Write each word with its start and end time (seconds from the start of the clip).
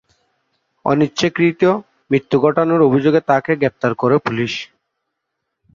অনিচ্ছাকৃত 0.85 1.63
মৃত্যু 2.11 2.37
ঘটানোর 2.39 2.81
অভিযোগে 2.81 3.21
তাকে 3.21 3.51
গ্রেপ্তার 3.55 3.91
করে 3.95 4.15
পুলিশ। 4.17 4.53